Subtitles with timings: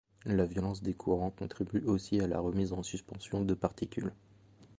[0.25, 4.11] La violence des courants contribue aussi à la remise en suspension de particules.